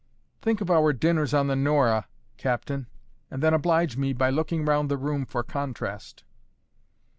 [0.41, 2.07] "Think of our dinners on the Norah,
[2.37, 2.87] captain,
[3.29, 6.23] and then oblige me by looking round the room for contrast."